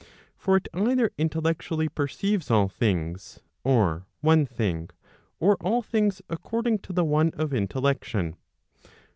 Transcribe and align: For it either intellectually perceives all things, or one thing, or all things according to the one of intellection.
For 0.35 0.57
it 0.57 0.67
either 0.73 1.11
intellectually 1.19 1.87
perceives 1.87 2.49
all 2.49 2.67
things, 2.69 3.39
or 3.63 4.07
one 4.21 4.47
thing, 4.47 4.89
or 5.39 5.57
all 5.57 5.83
things 5.83 6.23
according 6.27 6.79
to 6.79 6.91
the 6.91 7.05
one 7.05 7.29
of 7.35 7.53
intellection. 7.53 8.35